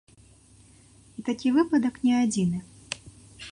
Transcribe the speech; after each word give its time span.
І 1.19 1.27
такі 1.27 1.47
выпадак 1.59 2.01
не 2.09 2.13
адзіны. 2.23 2.65